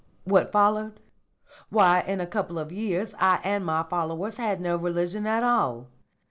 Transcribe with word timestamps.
What 0.23 0.51
followed? 0.51 0.99
Why, 1.69 1.99
in 2.01 2.19
a 2.21 2.25
couple 2.25 2.57
of 2.57 2.71
years 2.71 3.13
I 3.19 3.39
and 3.43 3.63
my 3.63 3.83
followers 3.83 4.37
had 4.37 4.59
no 4.59 4.75
religion 4.75 5.27
at 5.27 5.43
all. 5.43 5.89